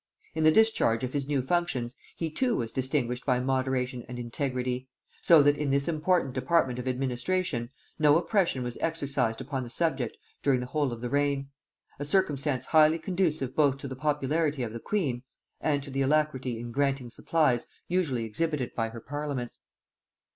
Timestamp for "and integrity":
4.09-4.87